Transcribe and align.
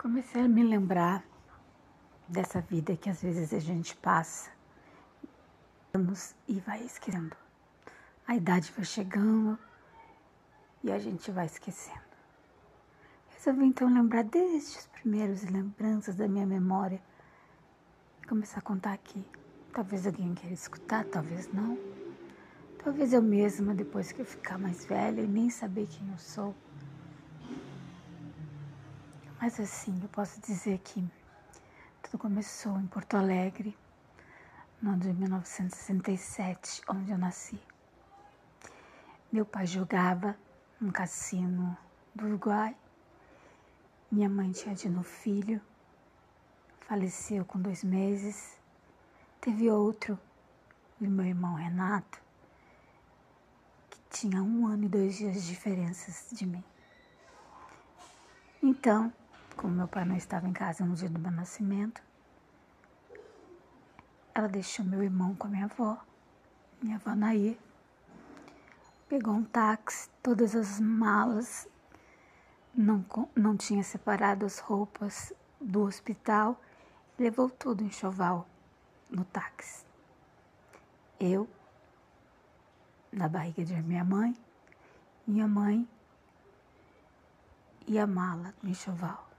Comecei 0.00 0.40
a 0.40 0.48
me 0.48 0.62
lembrar 0.62 1.22
dessa 2.26 2.62
vida 2.62 2.96
que 2.96 3.10
às 3.10 3.20
vezes 3.20 3.52
a 3.52 3.58
gente 3.58 3.94
passa 3.98 4.50
anos 5.92 6.34
e 6.48 6.58
vai 6.58 6.82
esquecendo. 6.82 7.36
A 8.26 8.34
idade 8.34 8.72
vai 8.74 8.86
chegando 8.86 9.58
e 10.82 10.90
a 10.90 10.98
gente 10.98 11.30
vai 11.30 11.44
esquecendo. 11.44 12.00
Resolvi 13.28 13.66
então 13.66 13.92
lembrar 13.92 14.24
desde 14.24 14.78
os 14.78 14.86
primeiros 14.86 15.42
lembranças 15.42 16.16
da 16.16 16.26
minha 16.26 16.46
memória 16.46 17.02
e 18.22 18.26
começar 18.26 18.60
a 18.60 18.62
contar 18.62 18.94
aqui. 18.94 19.22
Talvez 19.70 20.06
alguém 20.06 20.32
queira 20.32 20.54
escutar, 20.54 21.04
talvez 21.04 21.52
não. 21.52 21.78
Talvez 22.82 23.12
eu 23.12 23.20
mesma, 23.20 23.74
depois 23.74 24.12
que 24.12 24.22
eu 24.22 24.26
ficar 24.26 24.56
mais 24.56 24.82
velha 24.82 25.20
e 25.20 25.26
nem 25.26 25.50
saber 25.50 25.86
quem 25.86 26.10
eu 26.10 26.16
sou. 26.16 26.54
Mas 29.40 29.58
assim, 29.58 29.98
eu 30.02 30.08
posso 30.10 30.38
dizer 30.42 30.78
que 30.80 31.02
tudo 32.02 32.18
começou 32.18 32.78
em 32.78 32.86
Porto 32.86 33.16
Alegre, 33.16 33.74
no 34.82 34.90
ano 34.90 35.00
de 35.00 35.14
1967, 35.14 36.82
onde 36.86 37.10
eu 37.10 37.16
nasci. 37.16 37.58
Meu 39.32 39.46
pai 39.46 39.66
jogava 39.66 40.36
num 40.78 40.90
cassino 40.90 41.74
do 42.14 42.26
Uruguai. 42.26 42.76
Minha 44.12 44.28
mãe 44.28 44.52
tinha 44.52 44.74
tido 44.74 44.98
um 44.98 45.02
filho, 45.02 45.58
faleceu 46.80 47.42
com 47.42 47.58
dois 47.58 47.82
meses. 47.82 48.60
Teve 49.40 49.70
outro, 49.70 50.18
e 51.00 51.06
meu 51.08 51.24
irmão 51.24 51.54
Renato, 51.54 52.20
que 53.88 53.98
tinha 54.10 54.42
um 54.42 54.66
ano 54.66 54.84
e 54.84 54.88
dois 54.88 55.16
dias 55.16 55.32
de 55.32 55.46
diferenças 55.46 56.28
de 56.30 56.44
mim. 56.44 56.62
Então, 58.62 59.10
como 59.60 59.74
meu 59.74 59.86
pai 59.86 60.06
não 60.06 60.16
estava 60.16 60.48
em 60.48 60.54
casa 60.54 60.86
no 60.86 60.94
dia 60.94 61.10
do 61.10 61.18
meu 61.18 61.30
nascimento, 61.30 62.02
ela 64.34 64.48
deixou 64.48 64.82
meu 64.84 65.02
irmão 65.02 65.34
com 65.34 65.48
a 65.48 65.50
minha 65.50 65.66
avó, 65.66 65.98
minha 66.82 66.96
avó 66.96 67.14
Nair. 67.14 67.58
Pegou 69.06 69.34
um 69.34 69.44
táxi, 69.44 70.08
todas 70.22 70.56
as 70.56 70.80
malas, 70.80 71.68
não, 72.74 73.04
não 73.34 73.54
tinha 73.54 73.82
separado 73.82 74.46
as 74.46 74.58
roupas 74.60 75.30
do 75.60 75.82
hospital, 75.82 76.58
levou 77.18 77.50
tudo 77.50 77.84
em 77.84 77.90
choval 77.90 78.48
no 79.10 79.24
táxi. 79.26 79.84
Eu, 81.18 81.46
na 83.12 83.28
barriga 83.28 83.62
de 83.62 83.74
minha 83.82 84.04
mãe, 84.04 84.34
minha 85.26 85.46
mãe 85.46 85.86
e 87.86 87.98
a 87.98 88.06
mala 88.06 88.54
do 88.62 88.68
enxoval. 88.68 89.29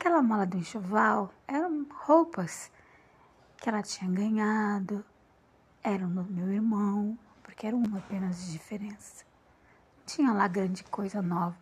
Aquela 0.00 0.22
mala 0.22 0.46
do 0.46 0.56
enxoval 0.56 1.30
eram 1.46 1.86
roupas 1.90 2.72
que 3.58 3.68
ela 3.68 3.82
tinha 3.82 4.10
ganhado, 4.10 5.04
eram 5.82 6.08
do 6.08 6.24
meu 6.24 6.50
irmão, 6.50 7.18
porque 7.42 7.66
era 7.66 7.76
uma 7.76 7.98
apenas 7.98 8.46
de 8.46 8.52
diferença. 8.52 9.26
Não 9.98 10.06
tinha 10.06 10.32
lá 10.32 10.48
grande 10.48 10.82
coisa 10.84 11.20
nova. 11.20 11.54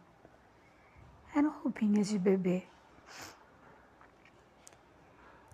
Eram 1.34 1.50
roupinhas 1.50 2.06
de 2.06 2.16
bebê. 2.16 2.64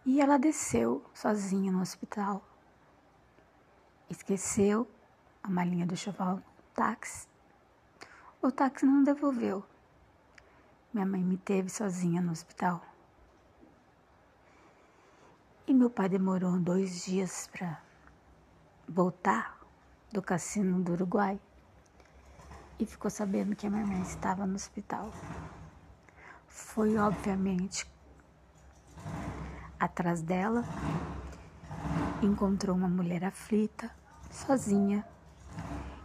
E 0.04 0.20
ela 0.20 0.38
desceu 0.38 1.02
sozinha 1.14 1.72
no 1.72 1.80
hospital. 1.80 2.46
Esqueceu 4.10 4.86
a 5.42 5.48
malinha 5.48 5.86
do 5.86 5.94
enxoval 5.94 6.36
no 6.36 6.44
táxi. 6.74 7.26
O 8.42 8.52
táxi 8.52 8.84
não 8.84 9.02
devolveu. 9.02 9.64
Minha 10.94 11.06
mãe 11.06 11.24
me 11.24 11.36
teve 11.36 11.68
sozinha 11.68 12.22
no 12.22 12.30
hospital. 12.30 12.80
E 15.66 15.74
meu 15.74 15.90
pai 15.90 16.08
demorou 16.08 16.56
dois 16.56 17.04
dias 17.04 17.50
para 17.52 17.82
voltar 18.88 19.58
do 20.12 20.22
cassino 20.22 20.80
do 20.80 20.92
Uruguai 20.92 21.40
e 22.78 22.86
ficou 22.86 23.10
sabendo 23.10 23.56
que 23.56 23.66
a 23.66 23.70
minha 23.70 23.84
mãe 23.84 24.02
estava 24.02 24.46
no 24.46 24.54
hospital. 24.54 25.10
Foi, 26.46 26.96
obviamente, 26.96 27.90
atrás 29.80 30.22
dela, 30.22 30.62
encontrou 32.22 32.76
uma 32.76 32.88
mulher 32.88 33.24
aflita, 33.24 33.90
sozinha, 34.30 35.04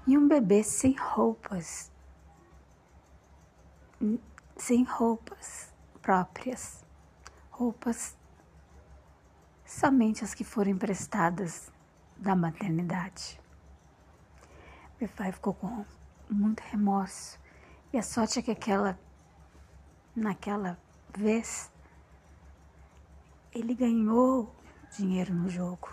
e 0.08 0.18
um 0.18 0.28
bebê 0.28 0.64
sem 0.64 0.96
roupas 0.98 1.92
sem 4.60 4.84
roupas 4.84 5.74
próprias, 6.02 6.86
roupas 7.50 8.18
somente 9.66 10.24
as 10.24 10.34
que 10.34 10.44
foram 10.44 10.72
emprestadas 10.72 11.72
da 12.18 12.36
maternidade. 12.36 13.40
Meu 15.00 15.10
pai 15.10 15.32
ficou 15.32 15.54
com 15.54 15.86
muito 16.30 16.60
remorso 16.62 17.40
e 17.94 17.98
a 17.98 18.04
sorte 18.04 18.40
é 18.40 18.42
que 18.42 18.52
aquela, 18.52 19.00
naquela 20.16 20.78
vez, 21.16 21.72
ele 23.54 23.74
ganhou 23.74 24.54
dinheiro 24.96 25.34
no 25.34 25.50
jogo. 25.50 25.90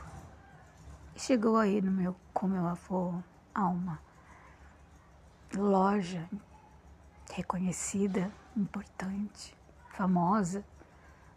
Chegou 1.14 1.56
aí 1.56 1.80
no 1.80 1.92
meu, 1.92 2.16
com 2.34 2.48
meu 2.48 2.66
avô 2.66 3.22
a 3.54 3.66
uma 3.68 4.00
loja 5.54 6.28
reconhecida, 7.32 8.30
importante, 8.56 9.56
famosa 9.90 10.64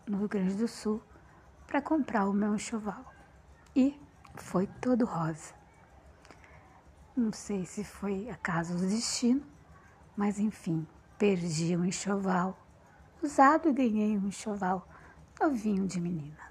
no 0.07 0.17
Rio 0.19 0.29
Grande 0.29 0.55
do 0.55 0.67
Sul 0.67 1.01
para 1.67 1.81
comprar 1.81 2.25
o 2.25 2.33
meu 2.33 2.55
enxoval. 2.55 3.13
E 3.75 3.99
foi 4.35 4.67
todo 4.67 5.05
rosa. 5.05 5.53
Não 7.15 7.31
sei 7.31 7.65
se 7.65 7.83
foi 7.83 8.29
acaso 8.29 8.75
do 8.75 8.87
destino, 8.87 9.43
mas 10.15 10.39
enfim, 10.39 10.87
perdi 11.17 11.75
um 11.75 11.85
enxoval 11.85 12.57
usado 13.21 13.69
e 13.69 13.73
ganhei 13.73 14.17
um 14.17 14.27
enxoval 14.27 14.87
novinho 15.39 15.87
de 15.87 15.99
menina. 15.99 16.49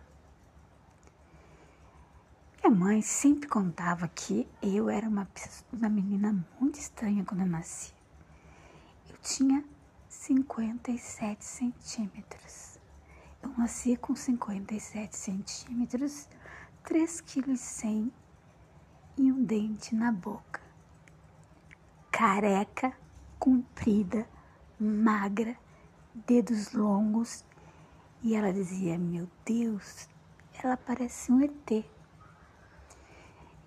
Minha 2.62 2.76
mãe 2.76 3.02
sempre 3.02 3.48
contava 3.48 4.06
que 4.08 4.46
eu 4.62 4.90
era 4.90 5.08
uma, 5.08 5.26
uma 5.72 5.88
menina 5.88 6.44
muito 6.60 6.78
estranha 6.78 7.24
quando 7.24 7.40
eu 7.40 7.46
nasci 7.46 7.98
tinha 9.28 9.62
57 10.18 11.44
centímetros. 11.44 12.76
Eu 13.40 13.50
nasci 13.56 13.96
com 13.96 14.16
57 14.16 15.16
centímetros, 15.16 16.28
3 16.82 17.20
quilos 17.20 17.84
e 17.84 18.12
e 19.16 19.32
um 19.32 19.44
dente 19.44 19.94
na 19.94 20.10
boca. 20.10 20.60
Careca, 22.10 22.92
comprida, 23.38 24.28
magra, 24.78 25.56
dedos 26.26 26.72
longos. 26.72 27.44
E 28.20 28.34
ela 28.34 28.52
dizia, 28.52 28.98
meu 28.98 29.28
Deus, 29.46 30.08
ela 30.62 30.76
parece 30.76 31.30
um 31.30 31.40
ET. 31.40 31.70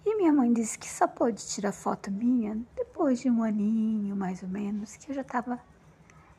E 0.06 0.16
minha 0.18 0.34
mãe 0.34 0.52
disse 0.52 0.78
que 0.78 0.90
só 0.90 1.08
pôde 1.08 1.48
tirar 1.48 1.72
foto 1.72 2.12
minha 2.12 2.62
depois 2.76 3.22
de 3.22 3.30
um 3.30 3.42
aninho, 3.42 4.18
mais 4.18 4.44
ou 4.44 4.50
menos, 4.50 4.98
que 4.98 5.12
eu 5.12 5.16
já 5.16 5.22
estava 5.22 5.71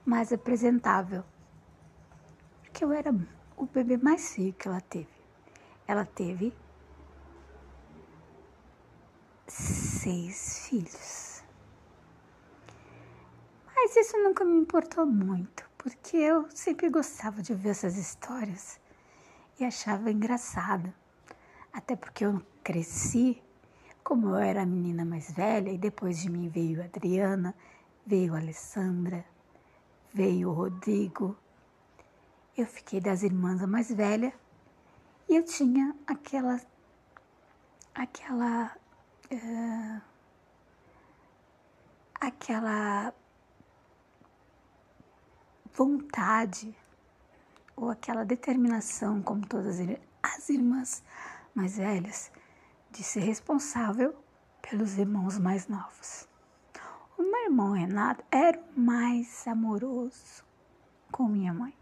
mais 0.04 0.32
apresentável. 0.32 1.24
Porque 2.62 2.84
eu 2.84 2.92
era 2.92 3.14
o 3.56 3.66
bebê 3.66 3.96
mais 3.96 4.34
feio 4.34 4.52
que 4.52 4.68
ela 4.68 4.80
teve. 4.80 5.08
Ela 5.86 6.04
teve 6.04 6.54
seis 9.46 10.66
filhos. 10.66 11.42
Mas 13.74 13.96
isso 13.96 14.16
nunca 14.18 14.44
me 14.44 14.56
importou 14.56 15.04
muito, 15.04 15.68
porque 15.76 16.16
eu 16.16 16.48
sempre 16.50 16.88
gostava 16.88 17.42
de 17.42 17.52
ouvir 17.52 17.70
essas 17.70 17.96
histórias 17.96 18.80
e 19.58 19.64
achava 19.64 20.10
engraçado. 20.10 20.92
Até 21.72 21.96
porque 21.96 22.24
eu 22.24 22.40
cresci 22.62 23.42
como 24.02 24.30
eu 24.30 24.36
era 24.36 24.62
a 24.62 24.66
menina 24.66 25.04
mais 25.04 25.30
velha 25.30 25.70
e 25.70 25.78
depois 25.78 26.20
de 26.20 26.30
mim 26.30 26.48
veio 26.48 26.82
a 26.82 26.84
Adriana, 26.84 27.54
veio 28.06 28.34
a 28.34 28.38
Alessandra, 28.38 29.24
veio 30.12 30.50
o 30.50 30.52
Rodrigo, 30.52 31.36
eu 32.56 32.66
fiquei 32.66 33.00
das 33.00 33.22
irmãs 33.22 33.62
a 33.62 33.66
mais 33.66 33.92
velha 33.92 34.32
e 35.28 35.36
eu 35.36 35.44
tinha 35.44 35.96
aquela 36.06 36.60
aquela 37.94 38.76
uh, 39.32 40.02
aquela 42.20 43.14
vontade 45.74 46.76
ou 47.74 47.90
aquela 47.90 48.24
determinação, 48.24 49.22
como 49.22 49.46
todas 49.46 49.78
as 50.22 50.48
irmãs 50.48 51.02
mais 51.54 51.78
velhas, 51.78 52.30
de 52.90 53.02
ser 53.02 53.20
responsável 53.20 54.14
pelos 54.60 54.98
irmãos 54.98 55.38
mais 55.38 55.66
novos. 55.66 56.28
Meu 57.42 57.50
irmão 57.50 57.72
Renato 57.72 58.24
era 58.30 58.56
o 58.56 58.80
mais 58.80 59.48
amoroso 59.48 60.44
com 61.10 61.24
minha 61.24 61.52
mãe. 61.52 61.74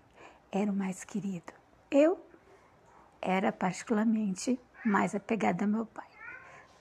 era 0.50 0.72
o 0.72 0.74
mais 0.74 1.04
querido. 1.04 1.52
Eu 1.90 2.18
era 3.20 3.52
particularmente 3.52 4.58
mais 4.82 5.14
apegada 5.14 5.66
ao 5.66 5.70
meu 5.70 5.84
pai. 5.84 6.08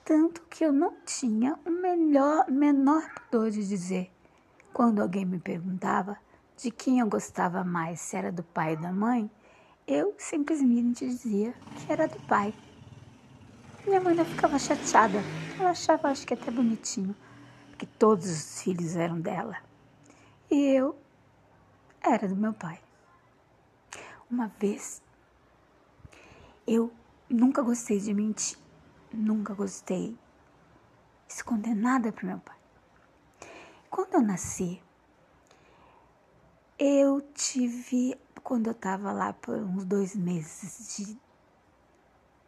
Tanto 0.02 0.40
que 0.48 0.64
eu 0.64 0.72
não 0.72 0.94
tinha 1.04 1.58
o 1.66 1.70
melhor, 1.70 2.50
menor 2.50 3.06
pudor 3.14 3.50
de 3.50 3.68
dizer, 3.68 4.10
quando 4.72 5.02
alguém 5.02 5.26
me 5.26 5.38
perguntava 5.38 6.16
de 6.56 6.70
quem 6.70 7.00
eu 7.00 7.06
gostava 7.06 7.62
mais, 7.62 8.00
se 8.00 8.16
era 8.16 8.32
do 8.32 8.42
pai 8.42 8.76
ou 8.76 8.80
da 8.80 8.92
mãe, 8.92 9.30
eu 9.86 10.14
simplesmente 10.16 11.06
dizia 11.06 11.52
que 11.76 11.92
era 11.92 12.08
do 12.08 12.18
pai. 12.20 12.54
Minha 13.86 14.00
mãe 14.00 14.14
não 14.14 14.24
ficava 14.24 14.58
chateada, 14.58 15.18
ela 15.58 15.70
achava, 15.70 16.08
acho 16.08 16.26
que 16.26 16.32
até 16.32 16.50
bonitinho, 16.50 17.14
porque 17.80 17.86
todos 17.98 18.26
os 18.26 18.62
filhos 18.62 18.94
eram 18.94 19.18
dela. 19.18 19.56
E 20.50 20.76
eu 20.76 20.98
era 22.02 22.28
do 22.28 22.36
meu 22.36 22.52
pai. 22.52 22.78
Uma 24.30 24.48
vez, 24.48 25.00
eu 26.66 26.92
nunca 27.26 27.62
gostei 27.62 27.98
de 27.98 28.12
mentir, 28.12 28.58
nunca 29.10 29.54
gostei 29.54 30.10
de 31.26 31.32
esconder 31.32 31.74
nada 31.74 32.12
para 32.12 32.26
meu 32.26 32.38
pai. 32.40 32.58
Quando 33.88 34.14
eu 34.14 34.20
nasci, 34.20 34.82
eu 36.78 37.22
tive, 37.32 38.14
quando 38.42 38.66
eu 38.66 38.72
estava 38.72 39.10
lá 39.10 39.32
por 39.32 39.56
uns 39.56 39.86
dois 39.86 40.14
meses 40.14 40.96
de, 40.96 41.18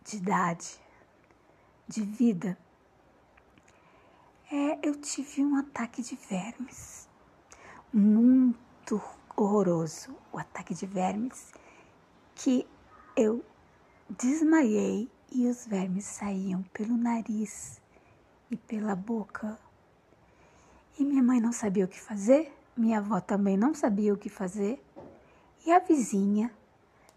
de 0.04 0.16
idade, 0.18 0.78
de 1.88 2.02
vida, 2.02 2.58
eu 4.92 5.00
tive 5.00 5.42
um 5.42 5.56
ataque 5.56 6.02
de 6.02 6.14
vermes 6.28 7.08
muito 7.90 9.00
horroroso, 9.34 10.14
o 10.30 10.36
ataque 10.36 10.74
de 10.74 10.84
vermes, 10.84 11.50
que 12.34 12.66
eu 13.16 13.42
desmaiei 14.10 15.10
e 15.30 15.48
os 15.48 15.66
vermes 15.66 16.04
saíam 16.04 16.62
pelo 16.74 16.94
nariz 16.94 17.80
e 18.50 18.56
pela 18.58 18.94
boca. 18.94 19.58
E 20.98 21.04
minha 21.06 21.22
mãe 21.22 21.40
não 21.40 21.52
sabia 21.52 21.86
o 21.86 21.88
que 21.88 21.98
fazer, 21.98 22.54
minha 22.76 22.98
avó 22.98 23.18
também 23.18 23.56
não 23.56 23.72
sabia 23.72 24.12
o 24.12 24.18
que 24.18 24.28
fazer, 24.28 24.84
e 25.64 25.72
a 25.72 25.78
vizinha, 25.78 26.52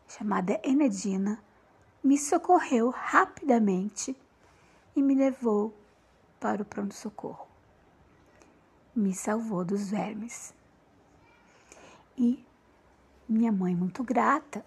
chamada 0.07 0.61
Enedina, 0.63 1.43
me 2.01 2.17
socorreu 2.17 2.89
rapidamente 2.89 4.15
e 4.95 5.01
me 5.01 5.13
levou 5.13 5.73
para 6.39 6.61
o 6.61 6.65
pronto-socorro. 6.65 7.54
Me 8.95 9.13
salvou 9.13 9.65
dos 9.65 9.89
vermes. 9.89 10.53
E 12.17 12.45
minha 13.27 13.51
mãe, 13.51 13.75
muito 13.75 14.03
grata, 14.03 14.65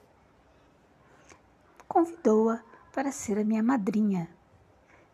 convidou-a 1.86 2.62
para 2.92 3.10
ser 3.10 3.38
a 3.38 3.44
minha 3.44 3.62
madrinha, 3.62 4.28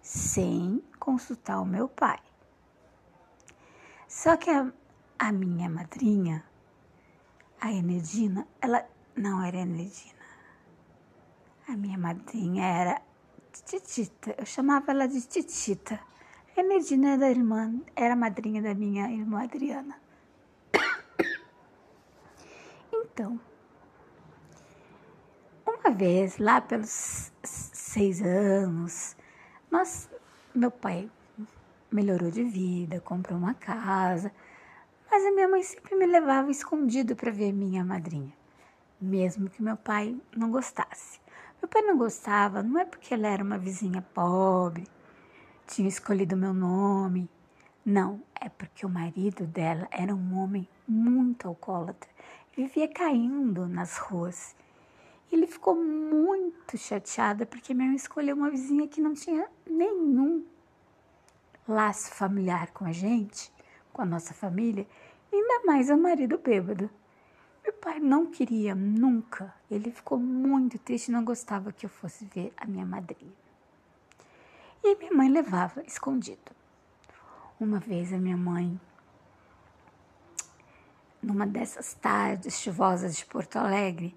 sem 0.02 0.82
consultar 0.98 1.60
o 1.60 1.66
meu 1.66 1.88
pai. 1.88 2.18
Só 4.08 4.36
que 4.36 4.50
a, 4.50 4.72
a 5.18 5.32
minha 5.32 5.68
madrinha, 5.68 6.44
a 7.60 7.72
Enedina, 7.72 8.46
ela 8.60 8.86
não 9.16 9.42
era 9.42 9.58
Enedina. 9.58 10.14
A 11.68 11.76
minha 11.76 11.96
madrinha 11.96 12.64
era 12.64 13.02
Titita. 13.64 14.34
Eu 14.36 14.44
chamava 14.44 14.90
ela 14.90 15.06
de 15.06 15.20
Titita. 15.22 16.00
A 16.56 16.60
Enedina 16.60 17.14
era 17.14 17.30
irmã, 17.30 17.80
era 17.96 18.14
madrinha 18.14 18.62
da 18.62 18.74
minha 18.74 19.10
irmã 19.10 19.42
Adriana. 19.42 19.98
Então, 22.92 23.38
uma 25.66 25.90
vez, 25.90 26.38
lá 26.38 26.60
pelos 26.60 27.32
seis 27.42 28.22
anos, 28.22 29.16
nós, 29.70 30.08
meu 30.54 30.70
pai 30.70 31.10
melhorou 31.90 32.30
de 32.30 32.42
vida, 32.44 33.00
comprou 33.00 33.38
uma 33.38 33.54
casa, 33.54 34.32
mas 35.10 35.24
a 35.24 35.30
minha 35.32 35.48
mãe 35.48 35.62
sempre 35.62 35.94
me 35.94 36.06
levava 36.06 36.50
escondido 36.50 37.14
para 37.14 37.30
ver 37.30 37.52
minha 37.52 37.84
madrinha, 37.84 38.32
mesmo 39.00 39.50
que 39.50 39.62
meu 39.62 39.76
pai 39.76 40.16
não 40.36 40.50
gostasse. 40.50 41.20
Meu 41.60 41.68
pai 41.68 41.82
não 41.82 41.96
gostava, 41.96 42.62
não 42.62 42.80
é 42.80 42.84
porque 42.84 43.14
ela 43.14 43.28
era 43.28 43.42
uma 43.42 43.58
vizinha 43.58 44.02
pobre, 44.14 44.84
tinha 45.66 45.88
escolhido 45.88 46.36
meu 46.36 46.54
nome. 46.54 47.28
Não, 47.84 48.22
é 48.40 48.48
porque 48.48 48.86
o 48.86 48.88
marido 48.88 49.46
dela 49.46 49.86
era 49.90 50.14
um 50.14 50.38
homem 50.38 50.68
muito 50.86 51.48
alcoólatra, 51.48 52.08
vivia 52.56 52.88
caindo 52.88 53.66
nas 53.66 53.98
ruas 53.98 54.54
ele 55.34 55.46
ficou 55.46 55.74
muito 55.74 56.78
chateado 56.78 57.46
porque 57.46 57.74
minha 57.74 57.88
mãe 57.88 57.96
escolheu 57.96 58.36
uma 58.36 58.50
vizinha 58.50 58.86
que 58.86 59.00
não 59.00 59.14
tinha 59.14 59.48
nenhum 59.68 60.44
laço 61.66 62.10
familiar 62.12 62.70
com 62.72 62.84
a 62.84 62.92
gente, 62.92 63.52
com 63.92 64.02
a 64.02 64.06
nossa 64.06 64.32
família, 64.32 64.86
ainda 65.32 65.66
mais 65.66 65.90
o 65.90 65.96
marido 65.96 66.38
bêbado. 66.38 66.88
Meu 67.62 67.72
pai 67.72 67.98
não 67.98 68.26
queria 68.26 68.74
nunca, 68.74 69.52
ele 69.70 69.90
ficou 69.90 70.18
muito 70.18 70.78
triste, 70.78 71.10
não 71.10 71.24
gostava 71.24 71.72
que 71.72 71.86
eu 71.86 71.90
fosse 71.90 72.24
ver 72.26 72.52
a 72.56 72.66
minha 72.66 72.84
madrinha. 72.84 73.43
E 74.86 74.96
minha 74.96 75.12
mãe 75.14 75.30
levava 75.30 75.82
escondido. 75.82 76.52
Uma 77.58 77.80
vez 77.80 78.12
a 78.12 78.18
minha 78.18 78.36
mãe, 78.36 78.78
numa 81.22 81.46
dessas 81.46 81.94
tardes 81.94 82.60
chuvosas 82.60 83.16
de 83.16 83.24
Porto 83.24 83.56
Alegre, 83.56 84.14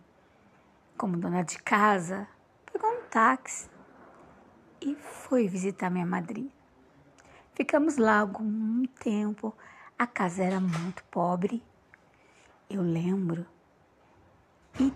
como 0.98 1.16
dona 1.16 1.42
de 1.42 1.58
casa, 1.60 2.28
pegou 2.70 2.90
um 2.90 3.04
táxi 3.10 3.70
e 4.82 4.94
foi 4.96 5.48
visitar 5.48 5.90
minha 5.90 6.06
madrinha. 6.06 6.52
Ficamos 7.54 7.96
lá 7.96 8.20
algum 8.20 8.86
tempo. 9.00 9.56
A 9.98 10.06
casa 10.06 10.44
era 10.44 10.60
muito 10.60 11.02
pobre. 11.06 11.64
Eu 12.70 12.82
lembro. 12.82 13.48
E 14.78 14.92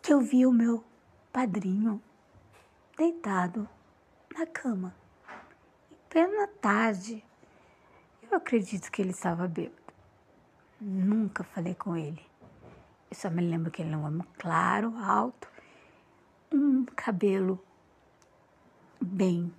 que 0.00 0.12
eu 0.12 0.20
vi 0.20 0.46
o 0.46 0.52
meu 0.52 0.84
padrinho 1.32 2.00
deitado 2.96 3.68
na 4.36 4.46
cama. 4.46 4.94
Em 5.90 5.96
plena 6.08 6.46
tarde. 6.60 7.24
Eu 8.22 8.38
acredito 8.38 8.90
que 8.90 9.00
ele 9.00 9.10
estava 9.10 9.46
bêbado. 9.46 9.82
Nunca 10.80 11.44
falei 11.44 11.74
com 11.74 11.96
ele. 11.96 12.20
Eu 13.10 13.16
só 13.16 13.30
me 13.30 13.42
lembro 13.42 13.70
que 13.70 13.80
ele 13.80 13.92
é 13.92 13.96
um 13.96 14.04
homem 14.04 14.26
claro, 14.38 14.92
alto, 14.98 15.48
um 16.52 16.84
cabelo 16.84 17.64
bem 19.00 19.54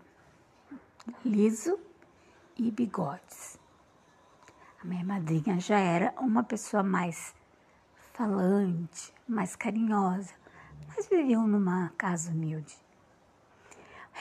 liso 1.24 1.80
e 2.58 2.70
bigodes. 2.70 3.58
A 4.82 4.86
minha 4.86 5.06
madrinha 5.06 5.60
já 5.60 5.80
era 5.80 6.14
uma 6.20 6.44
pessoa 6.44 6.84
mais 6.84 7.34
falante, 8.14 9.14
mais 9.28 9.56
carinhosa, 9.56 10.34
mas 10.88 11.08
viviam 11.08 11.48
numa 11.48 11.90
casa 11.98 12.32
humilde. 12.32 12.85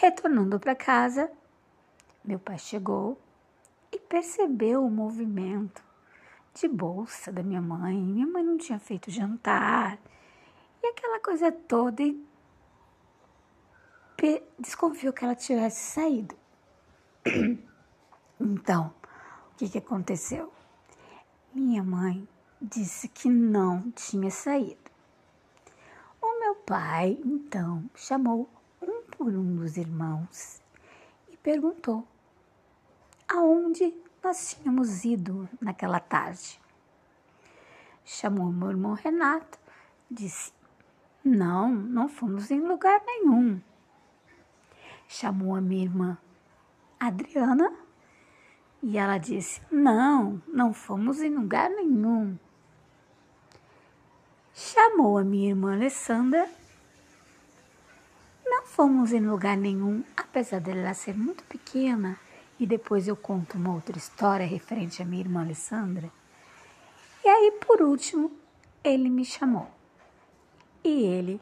Retornando 0.04 0.60
para 0.60 0.74
casa, 0.74 1.32
meu 2.22 2.38
pai 2.38 2.58
chegou 2.58 3.18
e 3.90 3.98
percebeu 3.98 4.84
o 4.84 4.90
movimento 4.90 5.82
de 6.52 6.68
bolsa 6.68 7.32
da 7.32 7.42
minha 7.42 7.62
mãe. 7.62 7.96
Minha 7.96 8.26
mãe 8.26 8.44
não 8.44 8.58
tinha 8.58 8.78
feito 8.78 9.10
jantar. 9.10 9.98
E 10.82 10.88
aquela 10.88 11.18
coisa 11.20 11.50
toda. 11.50 12.02
E 12.02 12.22
desconfiou 14.58 15.10
que 15.10 15.24
ela 15.24 15.34
tivesse 15.34 15.94
saído. 15.94 16.36
Então, 18.38 18.92
o 19.52 19.56
que, 19.56 19.70
que 19.70 19.78
aconteceu? 19.78 20.52
Minha 21.54 21.82
mãe 21.82 22.28
disse 22.60 23.08
que 23.08 23.30
não 23.30 23.90
tinha 23.92 24.30
saído. 24.30 24.90
O 26.20 26.40
meu 26.40 26.56
pai, 26.56 27.18
então, 27.24 27.88
chamou 27.94 28.50
por 29.16 29.32
um 29.34 29.56
dos 29.56 29.76
irmãos 29.76 30.60
e 31.28 31.36
perguntou 31.36 32.06
aonde 33.28 33.94
nós 34.22 34.54
tínhamos 34.54 35.04
ido 35.04 35.48
naquela 35.60 36.00
tarde. 36.00 36.60
Chamou 38.04 38.52
meu 38.52 38.70
irmão 38.70 38.94
Renato, 38.94 39.58
disse: 40.10 40.52
Não, 41.24 41.70
não 41.70 42.08
fomos 42.08 42.50
em 42.50 42.60
lugar 42.60 43.02
nenhum. 43.06 43.60
Chamou 45.08 45.54
a 45.54 45.60
minha 45.60 45.84
irmã 45.84 46.18
Adriana 46.98 47.72
e 48.82 48.98
ela 48.98 49.18
disse: 49.18 49.62
Não, 49.70 50.42
não 50.46 50.72
fomos 50.72 51.20
em 51.20 51.30
lugar 51.30 51.70
nenhum. 51.70 52.38
Chamou 54.52 55.18
a 55.18 55.24
minha 55.24 55.48
irmã 55.48 55.74
Alessandra. 55.74 56.48
Fomos 58.74 59.12
em 59.12 59.20
lugar 59.20 59.56
nenhum, 59.56 60.02
apesar 60.16 60.60
dela 60.60 60.92
ser 60.94 61.16
muito 61.16 61.44
pequena 61.44 62.18
e 62.58 62.66
depois 62.66 63.06
eu 63.06 63.14
conto 63.14 63.56
uma 63.56 63.72
outra 63.72 63.96
história 63.96 64.44
referente 64.44 65.00
à 65.00 65.04
minha 65.04 65.22
irmã 65.22 65.42
Alessandra. 65.42 66.10
E 67.24 67.28
aí, 67.28 67.52
por 67.64 67.80
último, 67.80 68.32
ele 68.82 69.08
me 69.08 69.24
chamou. 69.24 69.68
E 70.82 71.04
ele, 71.04 71.40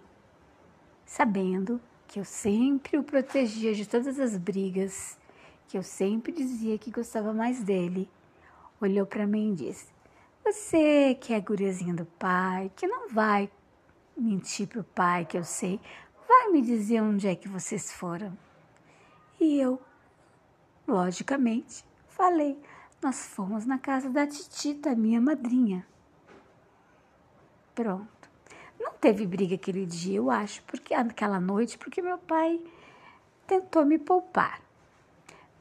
sabendo 1.07 1.81
que 2.07 2.21
eu 2.21 2.25
sempre 2.27 2.99
o 2.99 3.03
protegia 3.03 3.73
de 3.73 3.89
todas 3.89 4.21
as 4.21 4.37
brigas, 4.37 5.17
que 5.69 5.79
eu 5.79 5.83
sempre 5.83 6.33
dizia 6.33 6.77
que 6.77 6.91
gostava 6.91 7.33
mais 7.33 7.63
dele, 7.63 8.11
olhou 8.79 9.07
para 9.07 9.27
mim 9.27 9.53
e 9.53 9.57
disse: 9.57 9.87
Você 10.45 11.17
que 11.19 11.33
é 11.33 11.41
guriazinha 11.41 11.95
do 11.95 12.05
pai, 12.05 12.71
que 12.77 12.87
não 12.87 13.09
vai 13.09 13.51
mentir 14.15 14.67
pro 14.69 14.85
pai, 14.85 15.25
que 15.25 15.39
eu 15.39 15.45
sei, 15.45 15.81
me 16.53 16.61
dizer 16.61 17.01
onde 17.01 17.27
é 17.27 17.35
que 17.35 17.49
vocês 17.49 17.91
foram. 17.91 18.37
E 19.41 19.59
eu, 19.59 19.81
logicamente, 20.87 21.85
falei: 22.07 22.59
Nós 23.01 23.27
fomos 23.27 23.65
na 23.65 23.79
casa 23.79 24.11
da 24.11 24.27
Titita, 24.27 24.95
minha 24.95 25.21
madrinha. 25.21 25.87
Pronto. 27.75 28.07
Não 28.79 28.93
teve 28.93 29.27
briga 29.27 29.55
aquele 29.55 29.87
dia, 29.87 30.19
eu 30.19 30.31
acho, 30.31 30.63
porque 30.65 30.93
aquela 30.93 31.41
noite, 31.41 31.79
porque 31.79 32.03
meu 32.03 32.19
pai 32.19 32.61
tentou 33.47 33.85
me 33.85 33.99
poupar. 33.99 34.61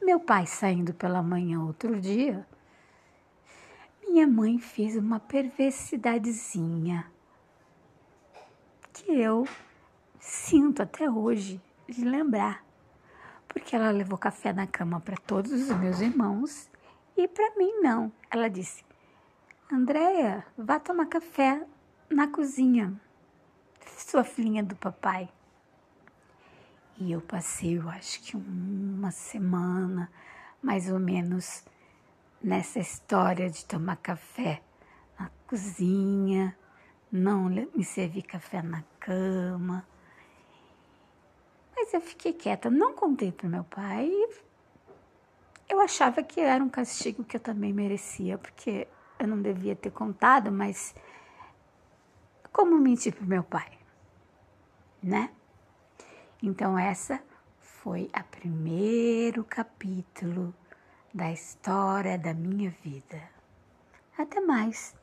Meu 0.02 0.20
pai 0.20 0.46
saindo 0.46 0.92
pela 0.92 1.22
manhã 1.22 1.60
outro 1.64 2.00
dia, 2.00 2.46
minha 4.02 4.26
mãe 4.26 4.58
fez 4.58 4.96
uma 4.96 5.18
perversidadezinha 5.20 7.10
que 8.92 9.10
eu 9.10 9.46
sinto 10.22 10.82
até 10.82 11.10
hoje 11.10 11.60
de 11.88 12.04
lembrar, 12.04 12.64
porque 13.48 13.74
ela 13.74 13.90
levou 13.90 14.16
café 14.16 14.52
na 14.52 14.68
cama 14.68 15.00
para 15.00 15.16
todos 15.16 15.50
os 15.50 15.76
meus 15.76 16.00
irmãos 16.00 16.70
e 17.16 17.26
para 17.26 17.56
mim 17.56 17.80
não. 17.80 18.10
Ela 18.30 18.48
disse: 18.48 18.84
Andréia, 19.70 20.46
vá 20.56 20.78
tomar 20.78 21.06
café 21.06 21.66
na 22.08 22.28
cozinha, 22.28 22.94
sua 23.98 24.22
filhinha 24.22 24.62
do 24.62 24.76
papai. 24.76 25.28
E 26.98 27.10
eu 27.10 27.20
passei, 27.20 27.78
eu 27.78 27.88
acho 27.90 28.22
que 28.22 28.36
uma 28.36 29.10
semana, 29.10 30.08
mais 30.62 30.88
ou 30.88 31.00
menos, 31.00 31.64
nessa 32.40 32.78
história 32.78 33.50
de 33.50 33.64
tomar 33.64 33.96
café 33.96 34.62
na 35.18 35.28
cozinha, 35.48 36.56
não 37.10 37.48
me 37.48 37.82
servir 37.82 38.22
café 38.22 38.62
na 38.62 38.84
cama. 39.00 39.84
Mas 41.82 41.92
eu 41.92 42.00
fiquei 42.00 42.32
quieta, 42.32 42.70
não 42.70 42.94
contei 42.94 43.32
para 43.32 43.48
meu 43.48 43.64
pai. 43.64 44.08
Eu 45.68 45.80
achava 45.80 46.22
que 46.22 46.40
era 46.40 46.62
um 46.62 46.68
castigo 46.68 47.24
que 47.24 47.36
eu 47.36 47.40
também 47.40 47.72
merecia, 47.72 48.38
porque 48.38 48.86
eu 49.18 49.26
não 49.26 49.42
devia 49.42 49.74
ter 49.74 49.90
contado, 49.90 50.52
mas 50.52 50.94
como 52.52 52.78
mentir 52.78 53.12
para 53.12 53.26
meu 53.26 53.42
pai, 53.42 53.68
né? 55.02 55.30
Então 56.40 56.78
essa 56.78 57.20
foi 57.58 58.08
a 58.12 58.22
primeiro 58.22 59.42
capítulo 59.42 60.54
da 61.12 61.32
história 61.32 62.16
da 62.16 62.32
minha 62.32 62.70
vida. 62.70 63.20
Até 64.16 64.40
mais. 64.40 64.94